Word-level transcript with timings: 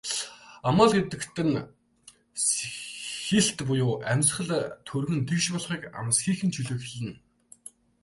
Амал 0.67 0.89
гэдэг 0.95 1.21
нь 1.47 1.57
сэгхийлт 2.51 3.57
буюу 3.67 3.93
амьсгал 4.11 4.51
түргэн 4.87 5.19
тэгш 5.27 5.45
болохыг, 5.53 5.83
амсхийхийн 5.99 6.53
чөлөөг 6.55 6.81
хэлнэ. 6.83 7.13